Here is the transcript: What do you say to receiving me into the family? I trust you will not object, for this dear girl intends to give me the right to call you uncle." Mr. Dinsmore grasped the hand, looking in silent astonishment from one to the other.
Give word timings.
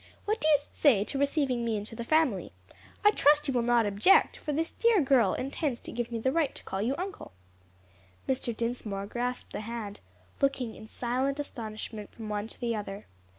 What 0.25 0.41
do 0.41 0.47
you 0.47 0.57
say 0.57 1.03
to 1.03 1.19
receiving 1.19 1.63
me 1.63 1.77
into 1.77 1.95
the 1.95 2.03
family? 2.03 2.53
I 3.05 3.11
trust 3.11 3.47
you 3.47 3.53
will 3.53 3.61
not 3.61 3.85
object, 3.85 4.35
for 4.35 4.51
this 4.51 4.71
dear 4.71 4.99
girl 4.99 5.35
intends 5.35 5.79
to 5.81 5.91
give 5.91 6.11
me 6.11 6.17
the 6.17 6.31
right 6.31 6.55
to 6.55 6.63
call 6.63 6.81
you 6.81 6.95
uncle." 6.97 7.33
Mr. 8.27 8.57
Dinsmore 8.57 9.05
grasped 9.05 9.53
the 9.53 9.61
hand, 9.61 9.99
looking 10.41 10.73
in 10.73 10.87
silent 10.87 11.39
astonishment 11.39 12.11
from 12.15 12.29
one 12.29 12.47
to 12.47 12.59
the 12.59 12.75
other. 12.75 13.05